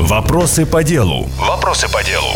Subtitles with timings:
[0.00, 1.28] Вопросы по делу.
[1.38, 2.32] Вопросы по делу.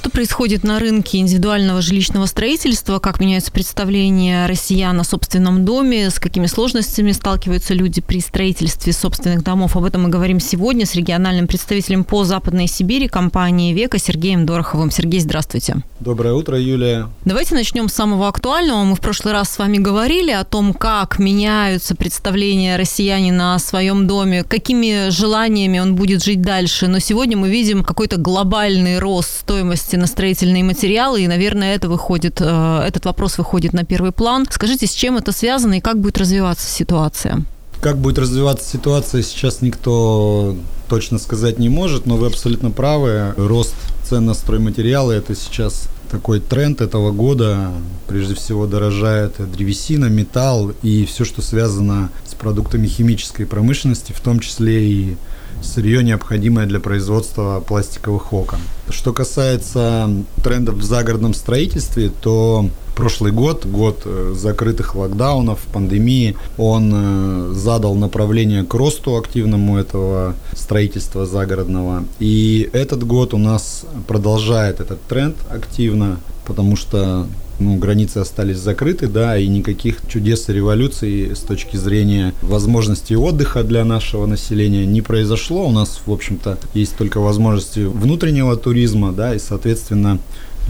[0.00, 3.00] Что происходит на рынке индивидуального жилищного строительства?
[3.00, 6.08] Как меняются представления россиян о собственном доме?
[6.08, 9.76] С какими сложностями сталкиваются люди при строительстве собственных домов?
[9.76, 14.90] Об этом мы говорим сегодня с региональным представителем по Западной Сибири компании «Века» Сергеем Дороховым.
[14.90, 15.76] Сергей, здравствуйте.
[16.00, 17.10] Доброе утро, Юлия.
[17.26, 18.84] Давайте начнем с самого актуального.
[18.84, 24.06] Мы в прошлый раз с вами говорили о том, как меняются представления россиянина о своем
[24.06, 26.86] доме, какими желаниями он будет жить дальше.
[26.86, 31.88] Но сегодня мы видим какой-то глобальный рост стоимости стоимости на строительные материалы, и, наверное, это
[31.88, 34.46] выходит, э, этот вопрос выходит на первый план.
[34.50, 37.44] Скажите, с чем это связано и как будет развиваться ситуация?
[37.80, 40.56] Как будет развиваться ситуация, сейчас никто
[40.88, 43.34] точно сказать не может, но вы абсолютно правы.
[43.36, 43.74] Рост
[44.08, 47.70] цен на стройматериалы– это сейчас такой тренд этого года.
[48.06, 54.40] Прежде всего дорожает древесина, металл и все, что связано с продуктами химической промышленности, в том
[54.40, 55.16] числе и
[55.62, 58.58] сырье, необходимое для производства пластиковых окон.
[58.88, 60.10] Что касается
[60.42, 67.94] трендов в загородном строительстве, то прошлый год, год э, закрытых локдаунов, пандемии, он э, задал
[67.94, 72.04] направление к росту активному этого строительства загородного.
[72.18, 77.26] И этот год у нас продолжает этот тренд активно, потому что
[77.60, 83.62] ну, границы остались закрыты, да, и никаких чудес и революций с точки зрения возможности отдыха
[83.62, 85.66] для нашего населения не произошло.
[85.68, 90.18] У нас, в общем-то, есть только возможности внутреннего туризма, да, и, соответственно,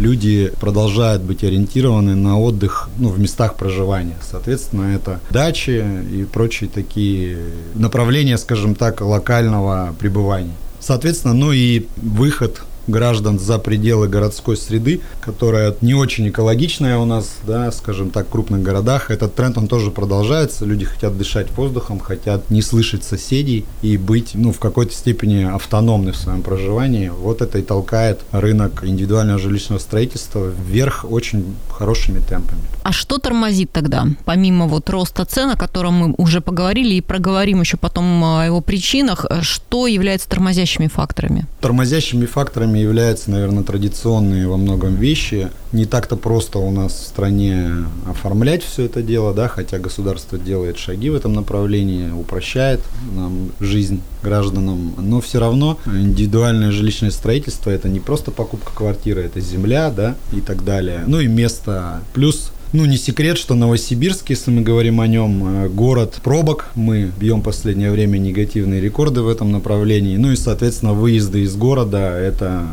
[0.01, 4.17] люди продолжают быть ориентированы на отдых ну, в местах проживания.
[4.23, 7.39] Соответственно, это дачи и прочие такие
[7.75, 10.55] направления, скажем так, локального пребывания.
[10.81, 17.37] Соответственно, ну и выход граждан за пределы городской среды, которая не очень экологичная у нас,
[17.47, 19.11] да, скажем так, в крупных городах.
[19.11, 20.65] Этот тренд, он тоже продолжается.
[20.65, 26.13] Люди хотят дышать воздухом, хотят не слышать соседей и быть, ну, в какой-то степени автономны
[26.13, 27.09] в своем проживании.
[27.09, 32.61] Вот это и толкает рынок индивидуального жилищного строительства вверх очень хорошими темпами.
[32.83, 37.61] А что тормозит тогда, помимо вот роста цен, о котором мы уже поговорили и проговорим
[37.61, 41.47] еще потом о его причинах, что является тормозящими факторами?
[41.61, 45.51] Тормозящими факторами являются, наверное, традиционные во многом вещи.
[45.73, 47.71] Не так-то просто у нас в стране
[48.07, 52.81] оформлять все это дело, да, хотя государство делает шаги в этом направлении, упрощает
[53.15, 59.41] нам жизнь гражданам, но все равно индивидуальное жилищное строительство это не просто покупка квартиры, это
[59.41, 61.05] земля, да, и так далее.
[61.07, 62.03] Ну и место.
[62.13, 66.67] Плюс ну, не секрет, что Новосибирск, если мы говорим о нем, э, город пробок.
[66.75, 70.17] Мы бьем последнее время негативные рекорды в этом направлении.
[70.17, 72.67] Ну и, соответственно, выезды из города– это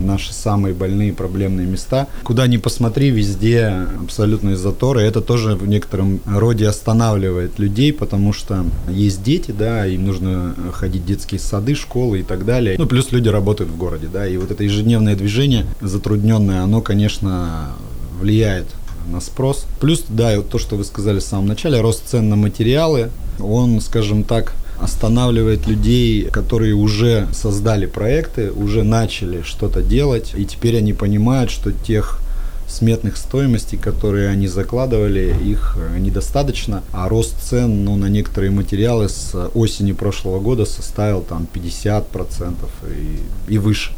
[0.00, 2.08] наши самые больные проблемные места.
[2.22, 5.02] Куда ни посмотри, везде абсолютные заторы.
[5.02, 11.02] Это тоже в некотором роде останавливает людей, потому что есть дети, да, им нужно ходить
[11.02, 12.76] в детские сады, школы и так далее.
[12.78, 17.70] Ну, плюс люди работают в городе, да, и вот это ежедневное движение затрудненное, оно, конечно,
[18.20, 18.66] влияет
[19.10, 19.66] на спрос.
[19.80, 23.10] Плюс, да, вот то, что вы сказали в самом начале, рост цен на материалы,
[23.40, 30.76] он, скажем так, останавливает людей, которые уже создали проекты, уже начали что-то делать, и теперь
[30.78, 32.20] они понимают, что тех
[32.68, 39.34] сметных стоимостей, которые они закладывали, их недостаточно, а рост цен ну, на некоторые материалы с
[39.54, 42.54] осени прошлого года составил там 50%
[43.48, 43.92] и, и выше.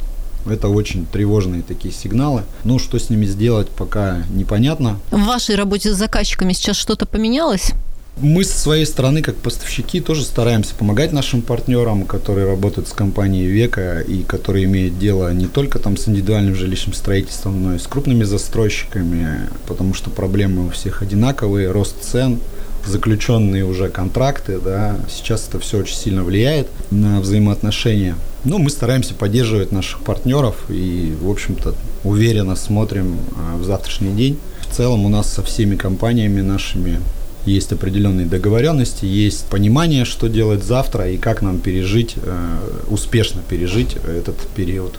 [0.48, 2.42] Это очень тревожные такие сигналы.
[2.64, 4.98] Ну, что с ними сделать, пока непонятно.
[5.10, 7.72] В вашей работе с заказчиками сейчас что-то поменялось?
[8.18, 13.46] Мы со своей стороны, как поставщики, тоже стараемся помогать нашим партнерам, которые работают с компанией
[13.46, 17.86] Века и которые имеют дело не только там с индивидуальным жилищным строительством, но и с
[17.86, 22.40] крупными застройщиками, потому что проблемы у всех одинаковые, рост цен,
[22.86, 28.16] заключенные уже контракты, да, сейчас это все очень сильно влияет на взаимоотношения.
[28.44, 31.74] Но мы стараемся поддерживать наших партнеров и, в общем-то,
[32.04, 34.38] уверенно смотрим а, в завтрашний день.
[34.60, 37.00] В целом у нас со всеми компаниями нашими
[37.46, 42.58] есть определенные договоренности, есть понимание, что делать завтра и как нам пережить, э,
[42.88, 44.98] успешно пережить этот период.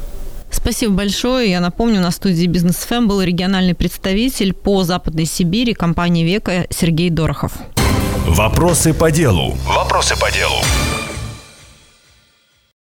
[0.61, 1.49] Спасибо большое.
[1.49, 7.09] Я напомню, на студии Бизнес ФМ был региональный представитель по Западной Сибири компании Века Сергей
[7.09, 7.53] Дорохов.
[8.27, 9.55] Вопросы по делу.
[9.65, 10.55] Вопросы по делу.